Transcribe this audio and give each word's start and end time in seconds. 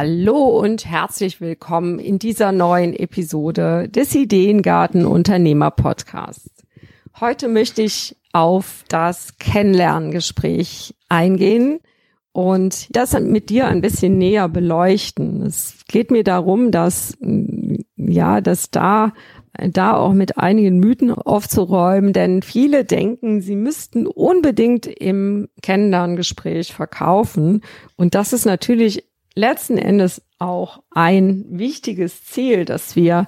Hallo 0.00 0.60
und 0.60 0.86
herzlich 0.86 1.40
willkommen 1.40 1.98
in 1.98 2.20
dieser 2.20 2.52
neuen 2.52 2.94
Episode 2.94 3.88
des 3.88 4.14
Ideengarten 4.14 5.04
Unternehmer 5.04 5.72
Podcasts. 5.72 6.48
Heute 7.18 7.48
möchte 7.48 7.82
ich 7.82 8.16
auf 8.32 8.84
das 8.88 9.38
Kennenlerngespräch 9.38 10.94
eingehen 11.08 11.80
und 12.30 12.94
das 12.94 13.18
mit 13.18 13.50
dir 13.50 13.66
ein 13.66 13.80
bisschen 13.80 14.18
näher 14.18 14.48
beleuchten. 14.48 15.42
Es 15.42 15.82
geht 15.88 16.12
mir 16.12 16.22
darum, 16.22 16.70
dass, 16.70 17.18
ja, 17.96 18.40
dass 18.40 18.70
da 18.70 19.12
da 19.60 19.96
auch 19.96 20.12
mit 20.12 20.38
einigen 20.38 20.78
Mythen 20.78 21.10
aufzuräumen, 21.10 22.12
denn 22.12 22.42
viele 22.42 22.84
denken, 22.84 23.40
sie 23.40 23.56
müssten 23.56 24.06
unbedingt 24.06 24.86
im 24.86 25.48
Kennenlerngespräch 25.62 26.72
verkaufen. 26.72 27.62
Und 27.96 28.14
das 28.14 28.32
ist 28.32 28.44
natürlich 28.44 29.07
letzten 29.38 29.78
Endes 29.78 30.22
auch 30.38 30.82
ein 30.90 31.44
wichtiges 31.48 32.24
Ziel, 32.24 32.64
dass 32.64 32.96
wir 32.96 33.26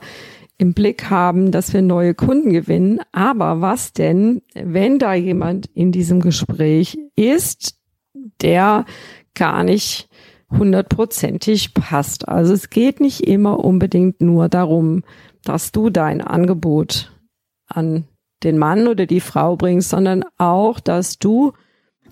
im 0.58 0.74
Blick 0.74 1.08
haben, 1.08 1.52
dass 1.52 1.72
wir 1.72 1.80
neue 1.80 2.14
Kunden 2.14 2.52
gewinnen. 2.52 3.00
Aber 3.12 3.62
was 3.62 3.92
denn, 3.92 4.42
wenn 4.54 4.98
da 4.98 5.14
jemand 5.14 5.66
in 5.72 5.90
diesem 5.92 6.20
Gespräch 6.20 6.98
ist, 7.16 7.78
der 8.42 8.84
gar 9.34 9.64
nicht 9.64 10.08
hundertprozentig 10.50 11.72
passt? 11.72 12.28
Also 12.28 12.52
es 12.52 12.68
geht 12.68 13.00
nicht 13.00 13.26
immer 13.26 13.64
unbedingt 13.64 14.20
nur 14.20 14.48
darum, 14.48 15.02
dass 15.44 15.72
du 15.72 15.88
dein 15.88 16.20
Angebot 16.20 17.10
an 17.66 18.04
den 18.42 18.58
Mann 18.58 18.86
oder 18.86 19.06
die 19.06 19.20
Frau 19.20 19.56
bringst, 19.56 19.90
sondern 19.90 20.24
auch, 20.36 20.80
dass 20.80 21.18
du 21.18 21.52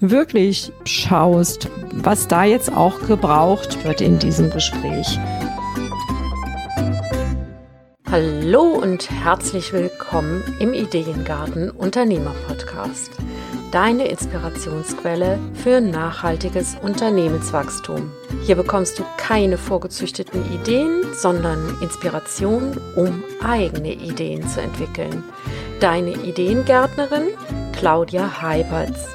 wirklich 0.00 0.72
schaust, 0.84 1.68
was 1.92 2.28
da 2.28 2.44
jetzt 2.44 2.72
auch 2.72 3.06
gebraucht 3.06 3.84
wird 3.84 4.00
in 4.00 4.18
diesem 4.18 4.50
Gespräch. 4.50 5.18
Hallo 8.10 8.62
und 8.62 9.10
herzlich 9.10 9.72
willkommen 9.72 10.42
im 10.60 10.72
Ideengarten 10.72 11.70
Unternehmer 11.70 12.34
Podcast. 12.46 13.10
Deine 13.70 14.08
Inspirationsquelle 14.08 15.38
für 15.52 15.82
nachhaltiges 15.82 16.76
Unternehmenswachstum. 16.80 18.10
Hier 18.46 18.56
bekommst 18.56 18.98
du 18.98 19.04
keine 19.18 19.58
vorgezüchteten 19.58 20.42
Ideen, 20.54 21.02
sondern 21.12 21.76
Inspiration, 21.82 22.80
um 22.96 23.22
eigene 23.44 23.92
Ideen 23.92 24.48
zu 24.48 24.62
entwickeln. 24.62 25.22
Deine 25.80 26.12
Ideengärtnerin 26.12 27.26
Claudia 27.78 28.40
Heiberts. 28.40 29.06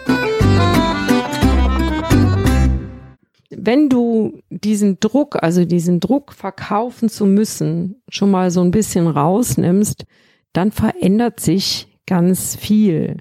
Wenn 3.58 3.90
du 3.90 4.40
diesen 4.50 5.00
Druck, 5.00 5.42
also 5.42 5.66
diesen 5.66 6.00
Druck 6.00 6.34
verkaufen 6.34 7.10
zu 7.10 7.26
müssen, 7.26 8.02
schon 8.10 8.32
mal 8.32 8.52
so 8.52 8.62
ein 8.62 8.72
bisschen 8.72 9.08
rausnimmst, 9.08 10.06
dann 10.54 10.72
verändert 10.72 11.40
sich 11.40 11.88
ganz 12.06 12.56
viel. 12.56 13.18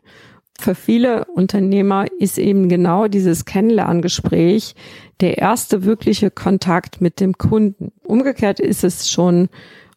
Für 0.58 0.74
viele 0.74 1.24
Unternehmer 1.24 2.06
ist 2.18 2.38
eben 2.38 2.68
genau 2.68 3.08
dieses 3.08 3.44
Kennenlerngespräch 3.44 4.74
der 5.20 5.38
erste 5.38 5.84
wirkliche 5.84 6.30
Kontakt 6.30 7.00
mit 7.00 7.20
dem 7.20 7.38
Kunden. 7.38 7.92
Umgekehrt 8.04 8.60
ist 8.60 8.84
es 8.84 9.10
schon 9.10 9.48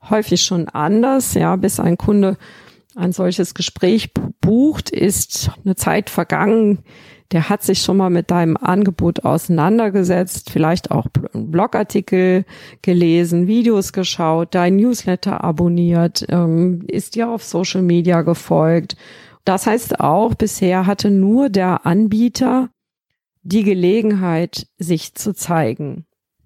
häufig 0.09 0.41
schon 0.43 0.69
anders, 0.69 1.33
ja, 1.33 1.55
bis 1.55 1.79
ein 1.79 1.97
Kunde 1.97 2.37
ein 2.95 3.11
solches 3.11 3.53
Gespräch 3.53 4.13
bucht, 4.41 4.89
ist 4.89 5.51
eine 5.63 5.75
Zeit 5.75 6.09
vergangen, 6.09 6.79
der 7.31 7.49
hat 7.49 7.63
sich 7.63 7.81
schon 7.81 7.97
mal 7.97 8.09
mit 8.09 8.29
deinem 8.29 8.55
Angebot 8.57 9.25
auseinandergesetzt, 9.25 10.51
vielleicht 10.51 10.91
auch 10.91 11.07
Blogartikel 11.33 12.45
gelesen, 12.81 13.47
Videos 13.47 13.93
geschaut, 13.93 14.53
dein 14.53 14.75
Newsletter 14.75 15.43
abonniert, 15.43 16.25
ähm, 16.29 16.83
ist 16.87 17.15
dir 17.15 17.29
auf 17.29 17.43
Social 17.43 17.81
Media 17.81 18.21
gefolgt. 18.21 18.95
Das 19.43 19.67
heißt 19.67 19.99
auch, 19.99 20.35
bisher 20.35 20.85
hatte 20.85 21.09
nur 21.09 21.49
der 21.49 21.85
Anbieter 21.85 22.69
die 23.43 23.63
Gelegenheit, 23.63 24.67
sich 24.77 25.13
zu 25.15 25.33
zeigen. 25.33 26.05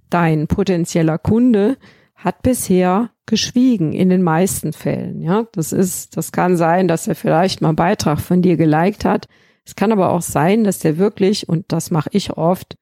Dein 0.10 0.48
potenzieller 0.48 1.18
Kunde 1.18 1.78
hat 2.16 2.42
bisher 2.42 3.12
geschwiegen 3.26 3.94
in 3.94 4.10
den 4.10 4.22
meisten 4.22 4.74
Fällen. 4.74 5.22
Ja, 5.22 5.46
das 5.54 5.72
ist, 5.72 6.18
das 6.18 6.32
kann 6.32 6.58
sein, 6.58 6.88
dass 6.88 7.08
er 7.08 7.16
vielleicht 7.16 7.62
mal 7.62 7.70
einen 7.70 7.76
Beitrag 7.78 8.20
von 8.20 8.42
dir 8.42 8.58
geliked 8.58 9.06
hat, 9.06 9.28
es 9.70 9.76
kann 9.76 9.92
aber 9.92 10.10
auch 10.10 10.24
sein, 10.24 10.64
dass 10.64 10.80
der 10.80 10.98
wirklich, 10.98 11.48
und 11.48 11.66
das 11.68 11.92
mache 11.92 12.10
ich 12.14 12.32
oft, 12.32 12.76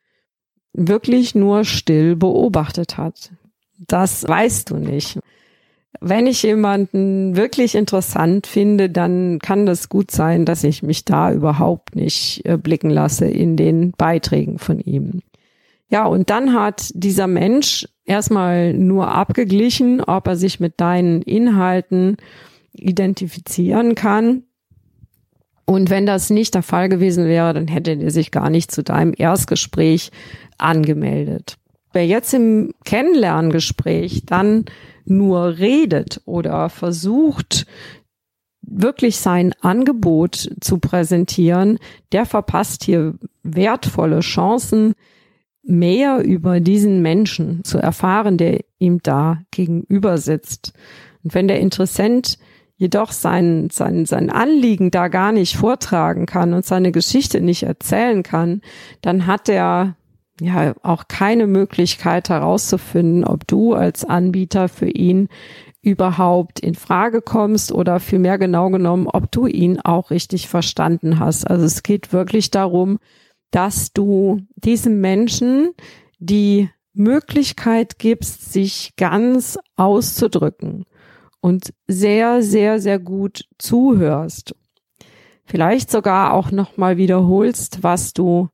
wirklich 0.72 1.36
nur 1.36 1.66
still 1.66 2.16
beobachtet 2.16 2.98
hat. 2.98 3.32
Das 3.78 4.26
weißt 4.26 4.70
du 4.70 4.78
nicht. 4.78 5.20
Wenn 6.00 6.28
ich 6.28 6.44
jemanden 6.44 7.36
wirklich 7.36 7.76
interessant 7.76 8.48
finde, 8.48 8.90
dann 8.90 9.40
kann 9.40 9.66
das 9.66 9.90
gut 9.90 10.12
sein, 10.12 10.46
dass 10.46 10.64
ich 10.64 10.82
mich 10.82 11.04
da 11.04 11.34
überhaupt 11.34 11.98
nicht 11.98 12.46
äh, 12.46 12.56
blicken 12.56 12.90
lasse 12.90 13.26
in 13.26 13.58
den 13.58 13.92
Beiträgen 13.92 14.58
von 14.58 14.80
ihm. 14.80 15.24
Ja, 15.90 16.06
und 16.06 16.30
dann 16.30 16.54
hat 16.54 16.90
dieser 16.94 17.28
Mensch 17.28 17.86
erstmal 18.06 18.74
nur 18.74 19.10
abgeglichen, 19.10 20.00
ob 20.00 20.28
er 20.28 20.38
sich 20.38 20.62
mit 20.62 20.80
deinen 20.80 21.22
Inhalten 21.22 22.16
identifizieren 22.72 23.94
kann 23.94 24.44
und 25.70 25.90
wenn 25.90 26.06
das 26.06 26.30
nicht 26.30 26.56
der 26.56 26.64
Fall 26.64 26.88
gewesen 26.88 27.26
wäre, 27.26 27.54
dann 27.54 27.68
hätte 27.68 27.92
er 27.92 28.10
sich 28.10 28.32
gar 28.32 28.50
nicht 28.50 28.72
zu 28.72 28.84
deinem 28.84 29.14
Erstgespräch 29.16 30.12
angemeldet. 30.58 31.58
Wer 31.92 32.08
jetzt 32.08 32.34
im 32.34 32.74
Kennenlerngespräch 32.86 34.24
dann 34.26 34.66
nur 35.06 35.58
redet 35.58 36.22
oder 36.26 36.70
versucht, 36.70 37.66
wirklich 38.62 39.18
sein 39.18 39.54
Angebot 39.62 40.50
zu 40.62 40.80
präsentieren, 40.80 41.80
der 42.14 42.26
verpasst 42.26 42.86
hier 42.86 43.16
wertvolle 43.44 44.22
Chancen, 44.22 44.94
mehr 45.64 46.24
über 46.24 46.62
diesen 46.62 47.02
Menschen 47.02 47.66
zu 47.66 47.78
erfahren, 47.78 48.38
der 48.38 48.62
ihm 48.80 49.00
da 49.04 49.42
gegenüber 49.52 50.18
sitzt. 50.18 50.72
Und 51.24 51.34
wenn 51.34 51.50
der 51.50 51.60
Interessent 51.60 52.38
jedoch 52.78 53.12
sein, 53.12 53.70
sein, 53.72 54.06
sein 54.06 54.30
Anliegen 54.30 54.92
da 54.92 55.08
gar 55.08 55.32
nicht 55.32 55.58
vortragen 55.58 56.26
kann 56.26 56.54
und 56.54 56.66
seine 56.66 56.92
Geschichte 56.92 57.42
nicht 57.42 57.64
erzählen 57.64 58.24
kann, 58.24 58.62
dann 59.02 59.26
hat 59.26 59.50
er 59.50 59.96
ja 60.40 60.76
auch 60.84 61.08
keine 61.08 61.48
Möglichkeit 61.48 62.30
herauszufinden, 62.30 63.24
ob 63.26 63.48
du 63.48 63.74
als 63.74 64.06
Anbieter 64.06 64.70
für 64.70 64.90
ihn 64.90 65.28
überhaupt 65.82 66.60
in 66.60 66.76
Frage 66.76 67.22
kommst 67.22 67.72
oder 67.72 68.00
vielmehr 68.00 68.38
genau 68.38 68.70
genommen, 68.70 69.08
ob 69.08 69.32
du 69.32 69.48
ihn 69.48 69.80
auch 69.80 70.12
richtig 70.12 70.48
verstanden 70.48 71.20
hast. 71.20 71.50
Also 71.50 71.66
es 71.66 71.82
geht 71.82 72.14
wirklich 72.14 72.52
darum, 72.52 73.00
dass 73.52 73.94
du 73.94 74.42
diesem 74.56 75.02
Menschen 75.02 75.72
die 76.20 76.70
Möglichkeit 76.94 78.00
gibst, 78.00 78.52
sich 78.52 78.94
ganz 78.98 79.58
auszudrücken 79.76 80.86
und 81.42 81.74
sehr, 81.88 82.42
sehr, 82.44 82.80
sehr 82.80 83.00
gut 83.00 83.46
zuhörst. 83.58 84.56
Vielleicht 85.46 85.90
sogar 85.90 86.34
auch 86.34 86.52
nochmal 86.52 86.98
wiederholst, 86.98 87.84
was 87.84 88.14
du 88.14 88.50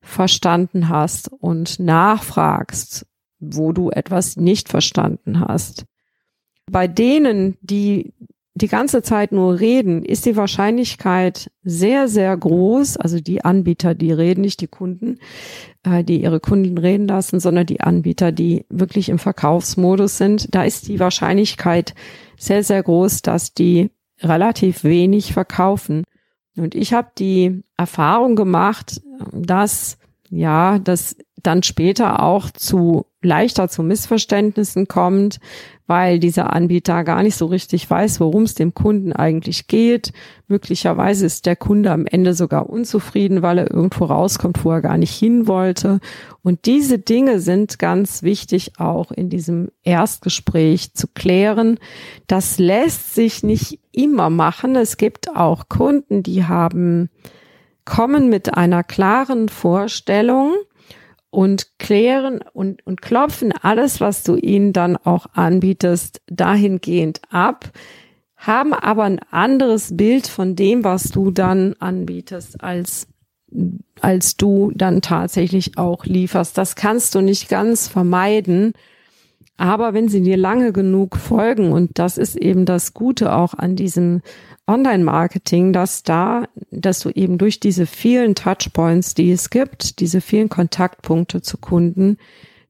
verstanden 0.00 0.88
hast 0.88 1.30
und 1.32 1.80
nachfragst, 1.80 3.06
wo 3.40 3.72
du 3.72 3.90
etwas 3.90 4.36
nicht 4.36 4.68
verstanden 4.68 5.40
hast. 5.40 5.84
Bei 6.70 6.86
denen, 6.86 7.56
die 7.60 8.12
die 8.58 8.68
ganze 8.68 9.02
Zeit 9.02 9.32
nur 9.32 9.60
reden, 9.60 10.04
ist 10.04 10.26
die 10.26 10.36
Wahrscheinlichkeit 10.36 11.50
sehr, 11.62 12.08
sehr 12.08 12.36
groß, 12.36 12.96
also 12.96 13.20
die 13.20 13.44
Anbieter, 13.44 13.94
die 13.94 14.12
reden, 14.12 14.40
nicht 14.40 14.60
die 14.60 14.66
Kunden, 14.66 15.18
äh, 15.84 16.02
die 16.02 16.22
ihre 16.22 16.40
Kunden 16.40 16.76
reden 16.76 17.08
lassen, 17.08 17.40
sondern 17.40 17.66
die 17.66 17.80
Anbieter, 17.80 18.32
die 18.32 18.66
wirklich 18.68 19.08
im 19.08 19.18
Verkaufsmodus 19.18 20.18
sind, 20.18 20.54
da 20.54 20.64
ist 20.64 20.88
die 20.88 21.00
Wahrscheinlichkeit 21.00 21.94
sehr, 22.36 22.62
sehr 22.62 22.82
groß, 22.82 23.22
dass 23.22 23.54
die 23.54 23.90
relativ 24.20 24.84
wenig 24.84 25.32
verkaufen. 25.32 26.04
Und 26.56 26.74
ich 26.74 26.92
habe 26.92 27.08
die 27.18 27.62
Erfahrung 27.76 28.34
gemacht, 28.34 29.00
dass 29.32 29.98
ja, 30.30 30.78
das 30.78 31.16
dann 31.42 31.62
später 31.62 32.22
auch 32.22 32.50
zu 32.50 33.06
leichter 33.22 33.68
zu 33.68 33.82
Missverständnissen 33.82 34.86
kommt, 34.86 35.38
weil 35.86 36.18
dieser 36.18 36.52
Anbieter 36.52 37.02
gar 37.02 37.22
nicht 37.22 37.36
so 37.36 37.46
richtig 37.46 37.88
weiß, 37.88 38.20
worum 38.20 38.42
es 38.42 38.54
dem 38.54 38.74
Kunden 38.74 39.12
eigentlich 39.12 39.66
geht. 39.66 40.12
Möglicherweise 40.46 41.26
ist 41.26 41.46
der 41.46 41.56
Kunde 41.56 41.90
am 41.90 42.06
Ende 42.06 42.34
sogar 42.34 42.68
unzufrieden, 42.68 43.42
weil 43.42 43.58
er 43.58 43.70
irgendwo 43.70 44.04
rauskommt, 44.04 44.64
wo 44.64 44.70
er 44.70 44.82
gar 44.82 44.98
nicht 44.98 45.16
hin 45.16 45.46
wollte. 45.46 46.00
Und 46.42 46.66
diese 46.66 46.98
Dinge 46.98 47.40
sind 47.40 47.78
ganz 47.78 48.22
wichtig 48.22 48.72
auch 48.78 49.10
in 49.10 49.30
diesem 49.30 49.70
Erstgespräch 49.82 50.92
zu 50.94 51.08
klären. 51.08 51.78
Das 52.26 52.58
lässt 52.58 53.14
sich 53.14 53.42
nicht 53.42 53.80
immer 53.90 54.30
machen. 54.30 54.76
Es 54.76 54.96
gibt 54.96 55.34
auch 55.34 55.68
Kunden, 55.68 56.22
die 56.22 56.44
haben 56.44 57.08
kommen 57.88 58.28
mit 58.28 58.54
einer 58.54 58.84
klaren 58.84 59.48
Vorstellung 59.48 60.52
und 61.30 61.78
klären 61.78 62.40
und, 62.52 62.86
und 62.86 63.00
klopfen 63.00 63.50
alles, 63.62 63.98
was 63.98 64.22
du 64.24 64.36
ihnen 64.36 64.74
dann 64.74 64.98
auch 64.98 65.26
anbietest, 65.32 66.20
dahingehend 66.26 67.22
ab, 67.30 67.70
haben 68.36 68.74
aber 68.74 69.04
ein 69.04 69.20
anderes 69.30 69.96
Bild 69.96 70.26
von 70.26 70.54
dem, 70.54 70.84
was 70.84 71.04
du 71.04 71.30
dann 71.30 71.76
anbietest, 71.78 72.62
als, 72.62 73.08
als 74.02 74.36
du 74.36 74.70
dann 74.74 75.00
tatsächlich 75.00 75.78
auch 75.78 76.04
lieferst. 76.04 76.58
Das 76.58 76.76
kannst 76.76 77.14
du 77.14 77.22
nicht 77.22 77.48
ganz 77.48 77.88
vermeiden. 77.88 78.74
Aber 79.58 79.92
wenn 79.92 80.08
sie 80.08 80.22
dir 80.22 80.36
lange 80.36 80.72
genug 80.72 81.16
folgen, 81.16 81.72
und 81.72 81.98
das 81.98 82.16
ist 82.16 82.36
eben 82.36 82.64
das 82.64 82.94
Gute 82.94 83.34
auch 83.34 83.54
an 83.54 83.74
diesem 83.74 84.22
Online-Marketing, 84.68 85.72
dass 85.72 86.04
da, 86.04 86.44
dass 86.70 87.00
du 87.00 87.10
eben 87.10 87.38
durch 87.38 87.58
diese 87.58 87.84
vielen 87.84 88.36
Touchpoints, 88.36 89.14
die 89.14 89.32
es 89.32 89.50
gibt, 89.50 89.98
diese 89.98 90.20
vielen 90.20 90.48
Kontaktpunkte 90.48 91.42
zu 91.42 91.58
Kunden, 91.58 92.18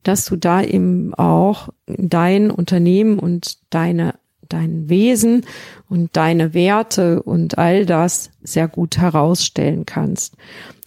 dass 0.02 0.24
du 0.24 0.36
da 0.36 0.62
eben 0.62 1.12
auch 1.12 1.68
dein 1.86 2.50
Unternehmen 2.50 3.18
und 3.18 3.58
deine 3.70 4.14
dein 4.48 4.88
Wesen 4.88 5.44
und 5.90 6.16
deine 6.16 6.54
Werte 6.54 7.22
und 7.22 7.58
all 7.58 7.84
das 7.84 8.30
sehr 8.42 8.66
gut 8.66 8.96
herausstellen 8.96 9.84
kannst. 9.84 10.36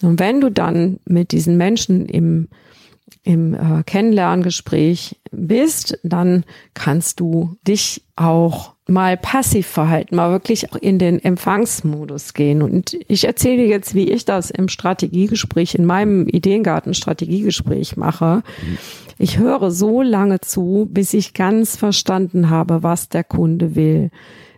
Und 0.01 0.19
wenn 0.19 0.41
du 0.41 0.49
dann 0.49 0.99
mit 1.05 1.31
diesen 1.31 1.57
Menschen 1.57 2.07
im 2.07 2.47
im 3.23 3.53
äh, 3.53 3.83
Kennenlerngespräch 3.85 5.19
bist, 5.31 5.99
dann 6.03 6.43
kannst 6.73 7.19
du 7.19 7.57
dich 7.67 8.03
auch 8.15 8.73
mal 8.87 9.15
passiv 9.15 9.67
verhalten, 9.67 10.15
mal 10.15 10.31
wirklich 10.31 10.71
auch 10.71 10.75
in 10.75 10.99
den 10.99 11.23
Empfangsmodus 11.23 12.33
gehen. 12.33 12.61
Und 12.61 12.97
ich 13.07 13.25
erzähle 13.25 13.63
jetzt, 13.63 13.95
wie 13.95 14.11
ich 14.11 14.25
das 14.25 14.49
im 14.49 14.67
Strategiegespräch, 14.67 15.75
in 15.75 15.85
meinem 15.85 16.27
Ideengarten-Strategiegespräch 16.27 17.95
mache. 17.95 18.43
Ich 19.17 19.37
höre 19.37 19.71
so 19.71 20.01
lange 20.01 20.41
zu, 20.41 20.87
bis 20.91 21.13
ich 21.13 21.33
ganz 21.33 21.77
verstanden 21.77 22.49
habe, 22.49 22.83
was 22.83 23.07
der 23.07 23.23
Kunde 23.23 23.75
will. 23.75 24.09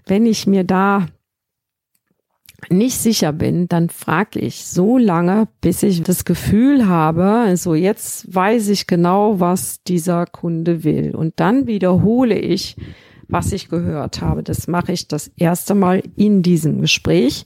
Wenn 0.06 0.26
ich 0.26 0.48
mir 0.48 0.64
da 0.64 1.08
nicht 2.70 2.98
sicher 2.98 3.32
bin, 3.32 3.68
dann 3.68 3.90
frage 3.90 4.40
ich 4.40 4.66
so 4.66 4.98
lange, 4.98 5.48
bis 5.62 5.84
ich 5.84 6.04
das 6.04 6.26
Gefühl 6.26 6.88
habe, 6.88 7.24
also 7.24 7.76
jetzt 7.76 8.34
weiß 8.34 8.70
ich 8.70 8.88
genau, 8.88 9.40
was 9.40 9.84
dieser 9.84 10.26
Kunde 10.26 10.84
will. 10.84 11.16
Und 11.16 11.40
dann 11.40 11.68
wiederhole 11.68 12.38
ich, 12.38 12.76
was 13.28 13.52
ich 13.52 13.70
gehört 13.70 14.22
habe. 14.22 14.44
Das 14.44 14.68
mache 14.68 14.92
ich 14.92 15.08
das 15.08 15.32
erste 15.38 15.76
Mal 15.76 16.04
in 16.16 16.44
diesem 16.44 16.82
Gespräch 16.82 17.46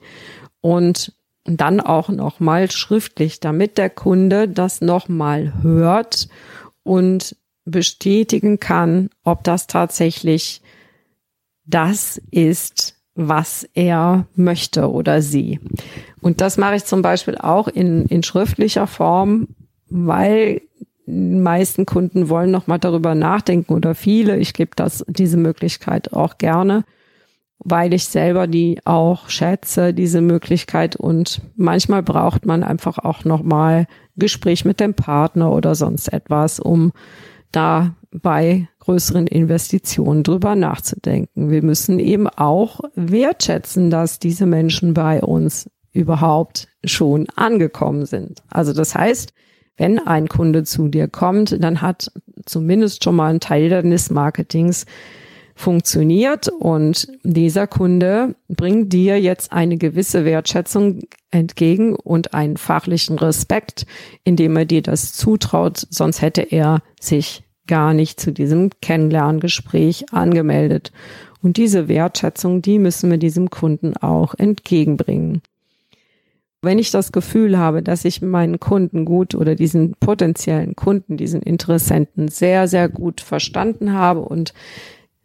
und 0.62 1.14
dann 1.46 1.80
auch 1.80 2.10
nochmal 2.10 2.70
schriftlich, 2.72 3.40
damit 3.40 3.78
der 3.78 3.90
Kunde 3.90 4.50
das 4.50 4.82
nochmal 4.82 5.62
hört 5.62 6.28
und 6.84 7.36
bestätigen 7.64 8.60
kann, 8.60 9.10
ob 9.24 9.44
das 9.44 9.68
tatsächlich 9.68 10.62
das 11.66 12.22
ist, 12.32 12.97
was 13.18 13.68
er 13.74 14.28
möchte 14.36 14.90
oder 14.90 15.22
sie. 15.22 15.60
Und 16.22 16.40
das 16.40 16.58
mache 16.58 16.76
ich 16.76 16.86
zum 16.86 17.02
Beispiel 17.02 17.36
auch 17.36 17.68
in, 17.68 18.06
in 18.06 18.22
schriftlicher 18.24 18.86
Form, 18.86 19.50
weil 19.90 20.62
meisten 21.08 21.86
Kunden 21.86 22.30
wollen 22.30 22.52
noch 22.52 22.68
mal 22.68 22.78
darüber 22.78 23.16
nachdenken 23.16 23.74
oder 23.74 23.96
viele. 23.96 24.38
Ich 24.38 24.54
gebe 24.54 24.72
das, 24.76 25.04
diese 25.08 25.38
Möglichkeit 25.38 26.14
auch 26.14 26.38
gerne, 26.38 26.84
weil 27.60 27.94
ich 27.94 28.06
selber 28.06 28.46
die 28.46 28.82
auch 28.86 29.30
schätze, 29.30 29.94
diese 29.94 30.22
Möglichkeit. 30.22 30.96
Und 30.96 31.42
manchmal 31.56 32.04
braucht 32.04 32.46
man 32.46 32.64
einfach 32.64 33.00
auch 33.00 33.26
noch 33.26 33.42
mal 33.42 33.88
Gespräch 34.16 34.64
mit 34.64 34.80
dem 34.80 34.94
Partner 34.94 35.52
oder 35.52 35.74
sonst 35.74 36.14
etwas, 36.14 36.60
um 36.60 36.92
da 37.52 37.96
bei 38.22 38.68
größeren 38.80 39.28
Investitionen 39.28 40.24
drüber 40.24 40.56
nachzudenken. 40.56 41.50
Wir 41.50 41.64
müssen 41.64 42.00
eben 42.00 42.28
auch 42.28 42.80
wertschätzen, 42.96 43.90
dass 43.90 44.20
diese 44.20 44.46
Menschen 44.46 44.94
bei 44.94 45.22
uns 45.22 45.70
überhaupt 45.92 46.68
schon 46.84 47.28
angekommen 47.36 48.06
sind. 48.06 48.44
Also 48.50 48.74
das 48.74 48.96
heißt, 48.96 49.34
wenn 49.78 50.00
ein 50.00 50.28
Kunde 50.28 50.64
zu 50.64 50.88
dir 50.88 51.08
kommt, 51.08 51.64
dann 51.64 51.82
hat 51.82 52.12
zumindest 52.46 53.04
schon 53.04 53.16
mal 53.16 53.34
ein 53.34 53.40
Teil 53.40 53.70
deines 53.70 54.10
Marketings 54.10 54.86
funktioniert 55.58 56.50
und 56.50 57.08
dieser 57.24 57.66
Kunde 57.66 58.36
bringt 58.48 58.94
dir 58.94 59.20
jetzt 59.20 59.52
eine 59.52 59.78
gewisse 59.78 60.24
Wertschätzung 60.24 61.00
entgegen 61.32 61.96
und 61.96 62.36
einen 62.36 62.58
fachlichen 62.58 63.18
Respekt, 63.18 63.88
indem 64.24 64.56
er 64.56 64.66
dir 64.66 64.84
das 64.84 65.14
zutraut, 65.14 65.88
sonst 65.90 66.22
hätte 66.22 66.42
er 66.42 66.84
sich 67.02 67.44
gar 67.68 67.94
nicht 67.94 68.20
zu 68.20 68.32
diesem 68.32 68.72
Kennenlerngespräch 68.82 70.06
angemeldet. 70.12 70.92
Und 71.42 71.58
diese 71.58 71.88
Wertschätzung, 71.88 72.62
die 72.62 72.80
müssen 72.80 73.12
wir 73.12 73.18
diesem 73.18 73.50
Kunden 73.50 73.96
auch 73.96 74.34
entgegenbringen. 74.36 75.42
Wenn 76.62 76.80
ich 76.80 76.90
das 76.90 77.12
Gefühl 77.12 77.58
habe, 77.58 77.84
dass 77.84 78.04
ich 78.04 78.22
meinen 78.22 78.60
Kunden 78.60 79.06
gut 79.06 79.36
oder 79.36 79.54
diesen 79.54 79.94
potenziellen 80.00 80.76
Kunden, 80.76 81.16
diesen 81.16 81.42
Interessenten 81.42 82.30
sehr, 82.30 82.68
sehr 82.68 82.90
gut 82.90 83.22
verstanden 83.22 83.94
habe 83.94 84.22
und 84.22 84.54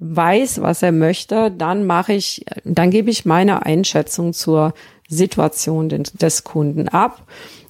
weiß, 0.03 0.61
was 0.63 0.83
er 0.83 0.93
möchte, 0.93 1.51
dann 1.51 1.87
mache 1.87 2.13
ich, 2.13 2.45
dann 2.65 2.91
gebe 2.91 3.11
ich 3.11 3.25
meine 3.25 3.65
Einschätzung 3.65 4.33
zur 4.33 4.75
Situation 5.09 5.89
des 5.89 6.45
Kunden 6.45 6.89
ab 6.89 7.23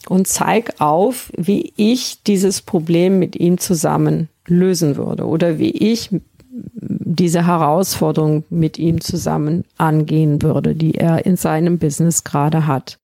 und 0.08 0.26
zeige 0.26 0.80
auf, 0.80 1.30
wie 1.36 1.72
ich 1.76 2.22
dieses 2.22 2.62
Problem 2.62 3.18
mit 3.18 3.36
ihm 3.36 3.58
zusammen 3.58 4.28
lösen 4.46 4.96
würde 4.96 5.26
oder 5.26 5.58
wie 5.58 5.70
ich 5.70 6.10
diese 6.50 7.46
Herausforderung 7.46 8.44
mit 8.50 8.78
ihm 8.78 9.00
zusammen 9.00 9.64
angehen 9.76 10.42
würde, 10.42 10.74
die 10.74 10.94
er 10.94 11.26
in 11.26 11.36
seinem 11.36 11.78
Business 11.78 12.24
gerade 12.24 12.66
hat. 12.66 12.98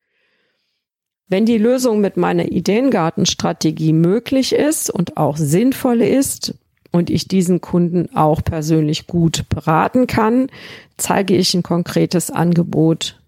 Wenn 1.29 1.45
die 1.45 1.59
Lösung 1.59 2.01
mit 2.01 2.17
meiner 2.17 2.51
Ideengartenstrategie 2.51 3.93
möglich 3.93 4.55
ist 4.55 4.89
und 4.89 5.19
auch 5.19 5.37
sinnvoll 5.37 6.01
ist 6.01 6.55
und 6.91 7.11
ich 7.11 7.29
diesen 7.29 7.61
Kunden 7.61 8.15
auch 8.15 8.43
persönlich 8.43 9.07
gut 9.07 9.45
beraten 9.49 10.07
kann, 10.07 10.49
zeige 10.97 11.37
ich 11.37 11.55
ein 11.55 11.63
konkretes 11.63 12.31
Angebot 12.31 13.21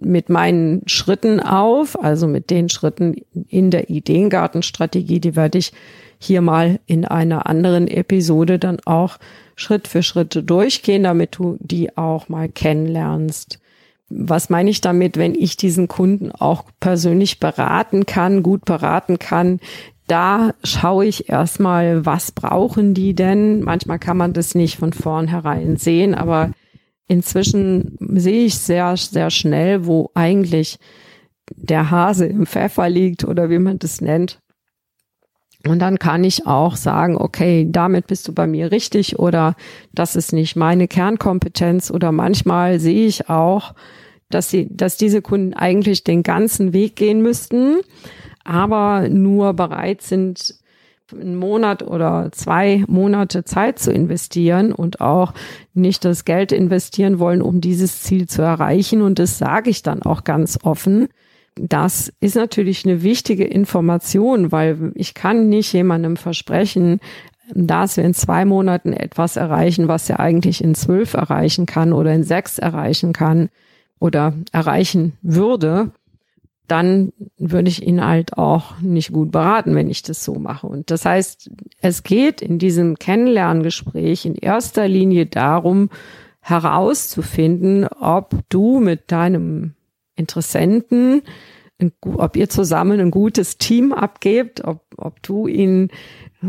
mit 0.00 0.28
meinen 0.28 0.82
Schritten 0.86 1.40
auf, 1.40 2.02
also 2.02 2.26
mit 2.26 2.50
den 2.50 2.68
Schritten 2.68 3.16
in 3.48 3.70
der 3.70 3.90
Ideengartenstrategie, 3.90 5.20
die 5.20 5.36
werde 5.36 5.58
ich 5.58 5.72
hier 6.18 6.40
mal 6.42 6.80
in 6.86 7.04
einer 7.04 7.46
anderen 7.46 7.88
Episode 7.88 8.58
dann 8.58 8.78
auch 8.84 9.18
Schritt 9.56 9.88
für 9.88 10.02
Schritt 10.02 10.42
durchgehen, 10.48 11.04
damit 11.04 11.36
du 11.38 11.56
die 11.60 11.96
auch 11.96 12.28
mal 12.28 12.48
kennenlernst. 12.48 13.60
Was 14.10 14.50
meine 14.50 14.70
ich 14.70 14.80
damit, 14.80 15.16
wenn 15.16 15.34
ich 15.34 15.56
diesen 15.56 15.86
Kunden 15.86 16.32
auch 16.32 16.64
persönlich 16.80 17.40
beraten 17.40 18.06
kann, 18.06 18.42
gut 18.42 18.64
beraten 18.64 19.18
kann? 19.18 19.60
Da 20.08 20.54
schaue 20.64 21.04
ich 21.04 21.28
erstmal, 21.28 22.06
was 22.06 22.32
brauchen 22.32 22.94
die 22.94 23.14
denn? 23.14 23.60
Manchmal 23.60 23.98
kann 23.98 24.16
man 24.16 24.32
das 24.32 24.54
nicht 24.54 24.76
von 24.78 24.94
vornherein 24.94 25.76
sehen, 25.76 26.14
aber 26.14 26.52
inzwischen 27.08 27.98
sehe 28.00 28.46
ich 28.46 28.56
sehr, 28.56 28.96
sehr 28.96 29.30
schnell, 29.30 29.84
wo 29.84 30.10
eigentlich 30.14 30.78
der 31.54 31.90
Hase 31.90 32.24
im 32.24 32.46
Pfeffer 32.46 32.88
liegt 32.88 33.24
oder 33.24 33.50
wie 33.50 33.58
man 33.58 33.78
das 33.78 34.00
nennt. 34.00 34.40
Und 35.66 35.80
dann 35.80 35.98
kann 35.98 36.24
ich 36.24 36.46
auch 36.46 36.76
sagen, 36.76 37.18
okay, 37.18 37.66
damit 37.68 38.06
bist 38.06 38.28
du 38.28 38.32
bei 38.32 38.46
mir 38.46 38.72
richtig 38.72 39.18
oder 39.18 39.56
das 39.92 40.16
ist 40.16 40.32
nicht 40.32 40.56
meine 40.56 40.88
Kernkompetenz 40.88 41.90
oder 41.90 42.12
manchmal 42.12 42.80
sehe 42.80 43.06
ich 43.06 43.28
auch, 43.28 43.74
dass 44.30 44.48
sie, 44.48 44.68
dass 44.70 44.96
diese 44.96 45.20
Kunden 45.20 45.52
eigentlich 45.52 46.02
den 46.02 46.22
ganzen 46.22 46.72
Weg 46.72 46.96
gehen 46.96 47.20
müssten, 47.20 47.80
aber 48.48 49.08
nur 49.08 49.52
bereit 49.54 50.02
sind, 50.02 50.54
einen 51.12 51.36
Monat 51.36 51.82
oder 51.82 52.30
zwei 52.32 52.84
Monate 52.86 53.44
Zeit 53.44 53.78
zu 53.78 53.92
investieren 53.92 54.72
und 54.72 55.00
auch 55.00 55.32
nicht 55.72 56.04
das 56.04 56.24
Geld 56.24 56.52
investieren 56.52 57.18
wollen, 57.18 57.40
um 57.40 57.60
dieses 57.60 58.02
Ziel 58.02 58.28
zu 58.28 58.42
erreichen. 58.42 59.00
Und 59.00 59.18
das 59.18 59.38
sage 59.38 59.70
ich 59.70 59.82
dann 59.82 60.02
auch 60.02 60.24
ganz 60.24 60.58
offen 60.62 61.08
das 61.60 62.12
ist 62.20 62.36
natürlich 62.36 62.84
eine 62.84 63.02
wichtige 63.02 63.44
Information, 63.44 64.52
weil 64.52 64.92
ich 64.94 65.14
kann 65.14 65.48
nicht 65.48 65.72
jemandem 65.72 66.16
versprechen, 66.16 67.00
dass 67.54 67.96
wir 67.96 68.04
in 68.04 68.14
zwei 68.14 68.44
Monaten 68.44 68.92
etwas 68.92 69.36
erreichen, 69.36 69.88
was 69.88 70.08
er 70.08 70.20
eigentlich 70.20 70.62
in 70.62 70.74
zwölf 70.74 71.14
erreichen 71.14 71.66
kann 71.66 71.92
oder 71.92 72.12
in 72.12 72.22
sechs 72.22 72.58
erreichen 72.58 73.12
kann 73.12 73.48
oder 73.98 74.34
erreichen 74.52 75.14
würde, 75.22 75.90
dann 76.68 77.12
würde 77.38 77.68
ich 77.68 77.82
ihn 77.82 78.04
halt 78.04 78.38
auch 78.38 78.78
nicht 78.80 79.12
gut 79.12 79.32
beraten, 79.32 79.74
wenn 79.74 79.90
ich 79.90 80.02
das 80.02 80.24
so 80.24 80.34
mache. 80.34 80.66
Und 80.66 80.90
das 80.90 81.04
heißt, 81.04 81.50
es 81.80 82.02
geht 82.02 82.42
in 82.42 82.58
diesem 82.58 82.98
Kennenlerngespräch 82.98 84.26
in 84.26 84.34
erster 84.34 84.86
Linie 84.86 85.26
darum, 85.26 85.90
herauszufinden, 86.40 87.86
ob 87.88 88.34
du 88.48 88.80
mit 88.80 89.10
deinem 89.10 89.74
Interessenten 90.14 91.22
ob 92.02 92.36
ihr 92.36 92.48
zusammen 92.48 93.00
ein 93.00 93.10
gutes 93.10 93.56
Team 93.56 93.92
abgebt, 93.92 94.64
ob, 94.64 94.82
ob 94.96 95.22
du 95.22 95.46
ihn, 95.46 95.90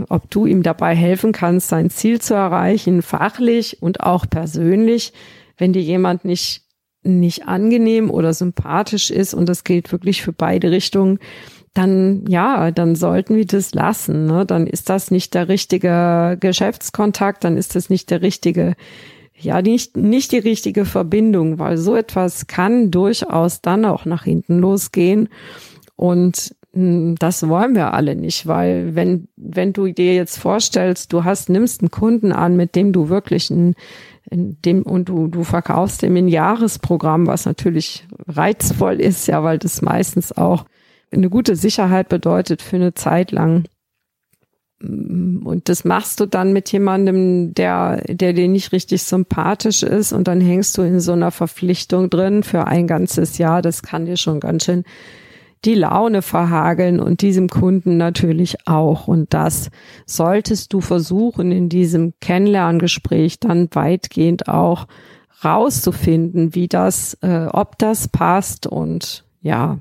ob 0.10 0.30
du 0.32 0.46
ihm 0.46 0.64
dabei 0.64 0.96
helfen 0.96 1.32
kannst, 1.32 1.70
sein 1.70 1.90
Ziel 1.90 2.20
zu 2.20 2.34
erreichen, 2.34 3.02
fachlich 3.02 3.82
und 3.82 4.02
auch 4.02 4.26
persönlich. 4.28 5.14
Wenn 5.58 5.74
dir 5.74 5.82
jemand 5.84 6.26
nicht, 6.26 6.64
nicht 7.04 7.48
angenehm 7.48 8.12
oder 8.12 8.34
sympathisch 8.34 9.12
ist, 9.12 9.34
und 9.34 9.48
das 9.48 9.64
gilt 9.64 9.92
wirklich 9.92 10.22
für 10.22 10.34
beide 10.34 10.72
Richtungen, 10.72 11.20
dann 11.74 12.26
ja, 12.28 12.72
dann 12.72 12.96
sollten 12.96 13.36
wir 13.36 13.46
das 13.46 13.74
lassen. 13.74 14.26
Ne? 14.26 14.46
Dann 14.46 14.68
ist 14.68 14.90
das 14.90 15.12
nicht 15.12 15.34
der 15.34 15.48
richtige 15.48 16.38
Geschäftskontakt, 16.40 17.44
dann 17.44 17.58
ist 17.58 17.76
das 17.76 17.90
nicht 17.90 18.10
der 18.10 18.22
richtige, 18.22 18.76
ja, 19.36 19.62
nicht, 19.62 19.96
nicht 19.96 20.32
die 20.32 20.40
richtige 20.40 20.86
Verbindung, 20.86 21.60
weil 21.60 21.78
so 21.78 21.96
etwas 21.96 22.48
kann 22.48 22.92
durchaus 22.92 23.62
dann 23.62 23.86
auch 23.86 24.06
nach 24.06 24.24
hinten 24.24 24.60
losgehen. 24.60 25.30
Und 25.96 26.56
hm, 26.74 27.16
das 27.20 27.48
wollen 27.48 27.76
wir 27.76 27.94
alle 27.94 28.16
nicht, 28.16 28.48
weil 28.48 28.96
wenn, 28.96 29.28
wenn 29.38 29.74
du 29.74 29.88
dir 29.92 30.16
jetzt 30.16 30.38
vorstellst, 30.38 31.14
du 31.14 31.24
hast, 31.24 31.50
nimmst 31.50 31.82
einen 31.82 31.92
Kunden 31.92 32.32
an, 32.32 32.56
mit 32.58 32.76
dem 32.76 32.94
du 32.94 33.10
wirklich 33.10 33.50
ein, 33.50 33.76
dem, 34.32 34.84
und 34.84 35.10
du, 35.10 35.28
du 35.28 35.44
verkaufst 35.44 36.02
dem 36.02 36.16
ein 36.16 36.28
Jahresprogramm, 36.28 37.28
was 37.28 37.46
natürlich 37.46 38.08
reizvoll 38.28 39.02
ist, 39.02 39.28
ja, 39.28 39.44
weil 39.44 39.58
das 39.58 39.82
meistens 39.82 40.32
auch 40.32 40.66
eine 41.12 41.30
gute 41.30 41.56
Sicherheit 41.56 42.10
bedeutet 42.10 42.62
für 42.62 42.76
eine 42.76 42.94
Zeit 42.94 43.32
lang. 43.32 43.66
Und 44.82 45.64
das 45.66 45.84
machst 45.84 46.20
du 46.20 46.26
dann 46.26 46.54
mit 46.54 46.72
jemandem, 46.72 47.54
der, 47.54 48.02
der 48.08 48.34
dir 48.34 48.48
nicht 48.48 48.72
richtig 48.72 49.04
sympathisch 49.04 49.84
ist 49.84 50.14
und 50.14 50.28
dann 50.28 50.40
hängst 50.40 50.78
du 50.78 50.84
in 50.84 51.02
so 51.02 51.12
einer 51.12 51.32
Verpflichtung 51.32 52.10
drin 52.10 52.44
für 52.44 52.66
ein 52.66 52.88
ganzes 52.88 53.38
Jahr. 53.38 53.62
Das 53.62 53.84
kann 53.84 54.06
dir 54.06 54.16
schon 54.16 54.40
ganz 54.40 54.66
schön 54.66 54.86
die 55.66 55.76
Laune 55.76 56.22
verhageln 56.22 57.00
und 57.00 57.22
diesem 57.22 57.50
Kunden 57.50 57.98
natürlich 57.98 58.68
auch. 58.68 59.08
Und 59.08 59.34
das 59.34 59.70
solltest 60.06 60.74
du 60.74 60.82
versuchen, 60.82 61.52
in 61.52 61.70
diesem 61.70 62.14
Kennenlerngespräch 62.22 63.40
dann 63.40 63.70
weitgehend 63.74 64.48
auch 64.48 64.88
rauszufinden, 65.44 66.56
wie 66.56 66.68
das, 66.68 67.16
äh, 67.22 67.48
ob 67.52 67.78
das 67.78 68.08
passt 68.08 68.68
und 68.68 69.24
ja, 69.42 69.80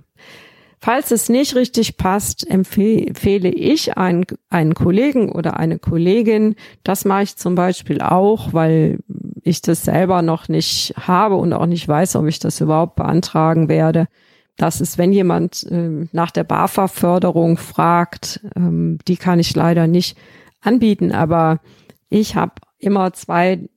Falls 0.81 1.11
es 1.11 1.29
nicht 1.29 1.57
richtig 1.57 1.97
passt, 1.97 2.49
empfehle 2.49 3.49
ich 3.49 3.99
einen, 3.99 4.25
einen 4.49 4.75
Kollegen 4.75 5.33
oder 5.33 5.59
eine 5.59 5.79
Kollegin. 5.81 6.55
Das 6.85 7.05
mache 7.05 7.25
ich 7.25 7.37
zum 7.37 7.57
Beispiel 7.57 8.01
auch, 8.01 8.53
weil 8.53 9.01
ich 9.43 9.61
das 9.61 9.83
selber 9.83 10.23
noch 10.23 10.49
nicht 10.49 10.95
habe 10.97 11.35
und 11.35 11.53
auch 11.53 11.67
nicht 11.67 11.89
weiß, 11.89 12.15
ob 12.15 12.27
ich 12.27 12.39
das 12.39 12.61
überhaupt 12.61 12.95
beantragen 12.95 13.69
werde. 13.69 14.07
Das 14.59 14.81
ist, 14.81 14.99
wenn 14.99 15.13
jemand 15.13 15.63
äh, 15.71 16.07
nach 16.13 16.33
der 16.33 16.45
BAFA-Förderung 16.45 17.57
fragt, 17.57 18.41
ähm, 18.57 18.99
die 19.07 19.17
kann 19.17 19.39
ich 19.39 19.55
leider 19.55 19.87
nicht 19.87 20.19
anbieten, 20.61 21.13
aber 21.13 21.61
ich 22.11 22.35
habe 22.35 22.55
immer 22.79 23.13
zwei, 23.13 23.69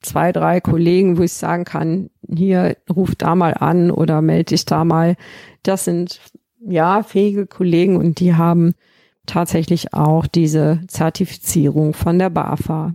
zwei, 0.00 0.32
drei 0.32 0.62
Kollegen, 0.62 1.18
wo 1.18 1.22
ich 1.22 1.34
sagen 1.34 1.64
kann, 1.64 2.08
hier 2.26 2.78
ruf 2.88 3.14
da 3.14 3.34
mal 3.34 3.52
an 3.52 3.90
oder 3.90 4.22
melde 4.22 4.54
dich 4.54 4.64
da 4.64 4.82
mal. 4.84 5.16
Das 5.62 5.84
sind 5.84 6.20
ja, 6.66 7.02
fähige 7.02 7.46
Kollegen 7.46 7.96
und 7.96 8.18
die 8.18 8.34
haben 8.34 8.74
tatsächlich 9.26 9.92
auch 9.92 10.26
diese 10.26 10.80
Zertifizierung 10.88 11.92
von 11.92 12.18
der 12.18 12.30
BAFA. 12.30 12.94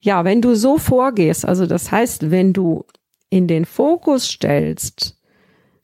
Ja, 0.00 0.24
wenn 0.24 0.40
du 0.40 0.54
so 0.54 0.78
vorgehst, 0.78 1.44
also 1.44 1.66
das 1.66 1.90
heißt, 1.90 2.30
wenn 2.30 2.52
du 2.52 2.84
in 3.30 3.48
den 3.48 3.64
Fokus 3.64 4.28
stellst, 4.28 5.13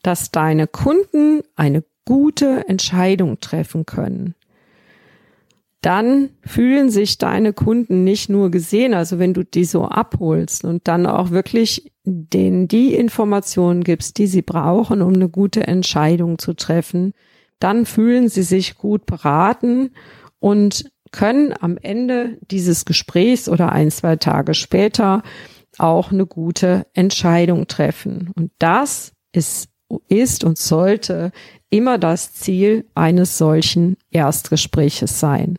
dass 0.02 0.30
deine 0.30 0.66
Kunden 0.66 1.42
eine 1.57 1.85
gute 2.04 2.69
Entscheidung 2.69 3.40
treffen 3.40 3.87
können, 3.87 4.35
dann 5.83 6.30
fühlen 6.45 6.90
sich 6.90 7.16
deine 7.16 7.52
Kunden 7.52 8.04
nicht 8.04 8.28
nur 8.28 8.50
gesehen, 8.50 8.92
also 8.92 9.19
wenn 9.19 9.33
du 9.33 9.45
die 9.45 9.64
so 9.64 9.87
abholst 9.87 10.64
und 10.64 10.87
dann 10.88 11.07
auch 11.07 11.30
wirklich 11.30 11.90
denen 12.04 12.69
die 12.69 12.95
Informationen 12.95 13.83
gibst, 13.83 14.19
die 14.19 14.26
sie 14.26 14.42
brauchen, 14.42 15.00
um 15.00 15.14
eine 15.14 15.28
gute 15.28 15.66
Entscheidung 15.66 16.38
zu 16.38 16.52
treffen, 16.52 17.14
dann 17.61 17.87
fühlen 17.87 18.28
sie 18.28 18.42
sich 18.42 18.76
gut 18.76 19.07
beraten 19.07 19.90
und 20.38 20.90
können 21.12 21.54
am 21.59 21.76
Ende 21.78 22.38
dieses 22.50 22.85
Gesprächs 22.85 23.49
oder 23.49 23.73
ein, 23.73 23.90
zwei 23.90 24.16
Tage 24.16 24.54
später 24.54 25.23
auch 25.78 26.12
eine 26.12 26.26
gute 26.26 26.87
Entscheidung 26.95 27.66
treffen. 27.69 28.30
Und 28.37 28.50
das 28.59 29.12
ist, 29.33 29.69
ist 30.09 30.44
und 30.44 30.59
sollte 30.59 31.32
immer 31.70 31.99
das 31.99 32.32
Ziel 32.35 32.85
eines 32.94 33.38
solchen 33.38 33.97
Erstgespräches 34.11 35.20
sein. 35.20 35.56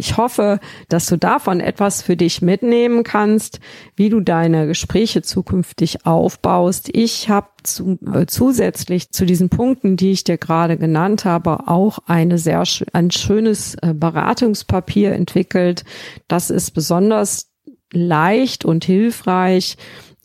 Ich 0.00 0.16
hoffe, 0.16 0.60
dass 0.88 1.06
du 1.06 1.16
davon 1.16 1.58
etwas 1.58 2.02
für 2.02 2.16
dich 2.16 2.40
mitnehmen 2.40 3.02
kannst, 3.02 3.58
wie 3.96 4.10
du 4.10 4.20
deine 4.20 4.68
Gespräche 4.68 5.22
zukünftig 5.22 6.06
aufbaust. 6.06 6.88
Ich 6.92 7.28
habe 7.28 7.48
zu, 7.64 7.98
äh, 8.14 8.26
zusätzlich 8.26 9.10
zu 9.10 9.26
diesen 9.26 9.48
Punkten, 9.48 9.96
die 9.96 10.12
ich 10.12 10.22
dir 10.22 10.38
gerade 10.38 10.76
genannt 10.76 11.24
habe, 11.24 11.66
auch 11.66 11.98
eine 12.06 12.38
sehr 12.38 12.62
ein 12.92 13.10
schönes 13.10 13.74
äh, 13.82 13.92
Beratungspapier 13.92 15.12
entwickelt. 15.12 15.84
Das 16.28 16.50
ist 16.50 16.70
besonders 16.70 17.50
leicht 17.92 18.64
und 18.64 18.84
hilfreich 18.84 19.76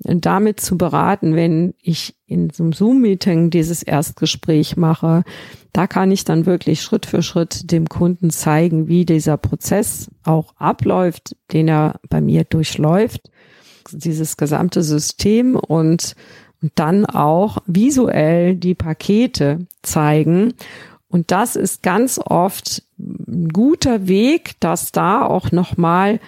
damit 0.05 0.60
zu 0.60 0.77
beraten, 0.77 1.36
wenn 1.36 1.74
ich 1.81 2.15
in 2.25 2.50
so 2.50 2.63
einem 2.63 2.74
Zoom-Meeting 2.74 3.50
dieses 3.50 3.83
Erstgespräch 3.83 4.75
mache. 4.75 5.24
Da 5.72 5.88
kann 5.88 6.12
ich 6.12 6.24
dann 6.24 6.45
wirklich 6.45 6.81
Schritt 6.81 7.05
für 7.05 7.22
Schritt 7.22 7.72
dem 7.72 7.88
Kunden 7.88 8.29
zeigen, 8.29 8.88
wie 8.88 9.05
dieser 9.05 9.38
Prozess 9.38 10.10
auch 10.24 10.55
abläuft, 10.57 11.36
den 11.51 11.67
er 11.67 12.00
bei 12.10 12.22
mir 12.22 12.43
durchläuft, 12.43 13.31
dieses 13.91 14.38
gesamte 14.38 14.83
System 14.83 15.55
und, 15.55 16.15
und 16.62 16.72
dann 16.75 17.05
auch 17.05 17.57
visuell 17.65 18.55
die 18.55 18.75
Pakete 18.75 19.65
zeigen. 19.81 20.53
Und 21.07 21.31
das 21.31 21.55
ist 21.55 21.83
ganz 21.83 22.19
oft 22.24 22.83
ein 22.98 23.50
guter 23.50 24.07
Weg, 24.07 24.60
dass 24.60 24.91
da 24.91 25.24
auch 25.24 25.51
nochmal, 25.51 26.19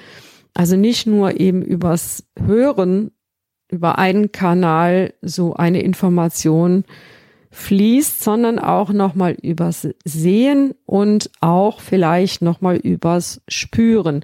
also 0.54 0.76
nicht 0.76 1.08
nur 1.08 1.40
eben 1.40 1.64
übers 1.64 2.24
Hören 2.38 3.12
über 3.76 3.98
einen 3.98 4.32
Kanal 4.32 5.14
so 5.22 5.54
eine 5.54 5.82
Information 5.82 6.86
fließt, 7.52 8.24
sondern 8.24 8.58
auch 8.58 8.92
nochmal 8.92 9.34
übers 9.42 9.88
Sehen 10.04 10.74
und 10.86 11.30
auch 11.42 11.80
vielleicht 11.80 12.42
nochmal 12.42 12.78
übers 12.78 13.42
Spüren. 13.48 14.24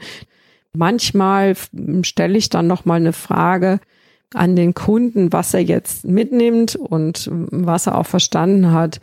Manchmal 0.73 1.55
stelle 2.03 2.37
ich 2.37 2.49
dann 2.49 2.67
nochmal 2.67 2.99
eine 2.99 3.13
Frage 3.13 3.79
an 4.33 4.55
den 4.55 4.73
Kunden, 4.73 5.33
was 5.33 5.53
er 5.53 5.61
jetzt 5.61 6.05
mitnimmt 6.05 6.75
und 6.77 7.29
was 7.31 7.87
er 7.87 7.97
auch 7.97 8.05
verstanden 8.05 8.71
hat 8.71 9.01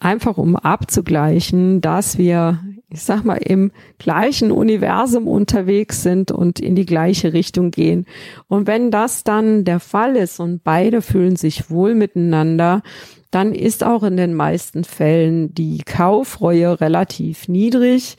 einfach 0.00 0.38
um 0.38 0.56
abzugleichen, 0.56 1.80
dass 1.80 2.18
wir, 2.18 2.60
ich 2.88 3.02
sag 3.02 3.24
mal, 3.24 3.36
im 3.36 3.72
gleichen 3.98 4.52
Universum 4.52 5.26
unterwegs 5.26 6.02
sind 6.02 6.30
und 6.30 6.60
in 6.60 6.76
die 6.76 6.86
gleiche 6.86 7.32
Richtung 7.32 7.70
gehen. 7.70 8.06
Und 8.46 8.66
wenn 8.66 8.90
das 8.90 9.24
dann 9.24 9.64
der 9.64 9.80
Fall 9.80 10.16
ist 10.16 10.40
und 10.40 10.62
beide 10.62 11.02
fühlen 11.02 11.36
sich 11.36 11.70
wohl 11.70 11.94
miteinander, 11.94 12.82
dann 13.30 13.52
ist 13.54 13.84
auch 13.84 14.04
in 14.04 14.16
den 14.16 14.34
meisten 14.34 14.84
Fällen 14.84 15.52
die 15.54 15.82
Kaufreue 15.84 16.80
relativ 16.80 17.48
niedrig 17.48 18.16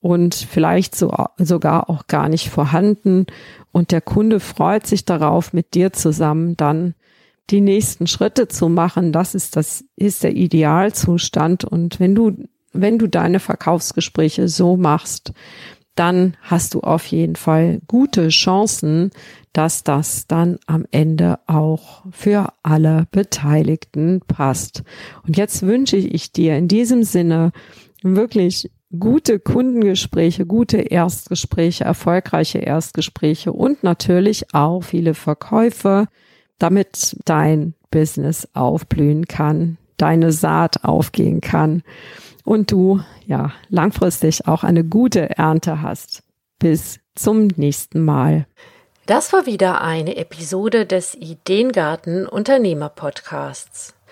und 0.00 0.34
vielleicht 0.34 0.96
so, 0.96 1.12
sogar 1.36 1.90
auch 1.90 2.06
gar 2.06 2.28
nicht 2.28 2.48
vorhanden. 2.48 3.26
Und 3.70 3.92
der 3.92 4.00
Kunde 4.00 4.40
freut 4.40 4.86
sich 4.86 5.04
darauf, 5.04 5.52
mit 5.52 5.74
dir 5.74 5.92
zusammen 5.92 6.56
dann 6.56 6.94
die 7.50 7.60
nächsten 7.60 8.06
Schritte 8.06 8.48
zu 8.48 8.68
machen, 8.68 9.12
das 9.12 9.34
ist 9.34 9.56
das, 9.56 9.84
ist 9.96 10.22
der 10.22 10.36
Idealzustand. 10.36 11.64
Und 11.64 11.98
wenn 12.00 12.14
du, 12.14 12.36
wenn 12.72 12.98
du 12.98 13.06
deine 13.06 13.40
Verkaufsgespräche 13.40 14.48
so 14.48 14.76
machst, 14.76 15.32
dann 15.94 16.36
hast 16.42 16.74
du 16.74 16.80
auf 16.80 17.06
jeden 17.06 17.34
Fall 17.34 17.80
gute 17.88 18.28
Chancen, 18.28 19.10
dass 19.52 19.82
das 19.82 20.28
dann 20.28 20.58
am 20.66 20.84
Ende 20.92 21.40
auch 21.46 22.04
für 22.12 22.52
alle 22.62 23.08
Beteiligten 23.10 24.20
passt. 24.28 24.84
Und 25.26 25.36
jetzt 25.36 25.62
wünsche 25.62 25.96
ich 25.96 26.30
dir 26.32 26.56
in 26.56 26.68
diesem 26.68 27.02
Sinne 27.02 27.50
wirklich 28.02 28.70
gute 28.96 29.40
Kundengespräche, 29.40 30.46
gute 30.46 30.78
Erstgespräche, 30.78 31.84
erfolgreiche 31.84 32.58
Erstgespräche 32.58 33.52
und 33.52 33.82
natürlich 33.82 34.54
auch 34.54 34.82
viele 34.82 35.14
Verkäufe 35.14 36.06
damit 36.58 37.16
dein 37.24 37.74
Business 37.90 38.48
aufblühen 38.54 39.26
kann, 39.26 39.78
deine 39.96 40.32
Saat 40.32 40.84
aufgehen 40.84 41.40
kann 41.40 41.82
und 42.44 42.70
du 42.70 43.00
ja 43.26 43.52
langfristig 43.68 44.46
auch 44.46 44.64
eine 44.64 44.84
gute 44.84 45.36
Ernte 45.36 45.82
hast. 45.82 46.22
Bis 46.58 46.98
zum 47.14 47.48
nächsten 47.56 48.04
Mal. 48.04 48.46
Das 49.06 49.32
war 49.32 49.46
wieder 49.46 49.80
eine 49.80 50.16
Episode 50.16 50.84
des 50.84 51.14
Ideengarten 51.14 52.26
Unternehmer 52.26 52.88
Podcasts. 52.88 53.94